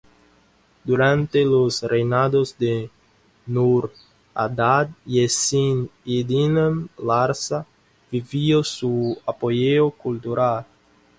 Durante 0.83 1.43
los 1.45 1.83
reinados 1.83 2.57
de 2.57 2.89
Nur-Adad 3.45 4.89
y 5.05 5.27
Sin-Iddinam 5.29 6.89
Larsa 6.97 7.67
vivió 8.11 8.63
su 8.63 9.21
apogeo 9.27 9.91
cultural. 9.91 10.65